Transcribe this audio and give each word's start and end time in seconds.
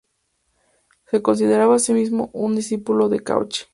Se 1.11 1.21
consideraba 1.21 1.75
a 1.75 1.77
sí 1.77 1.93
mismo 1.93 2.31
un 2.33 2.55
discípulo 2.55 3.07
de 3.07 3.19
Cauchy. 3.21 3.65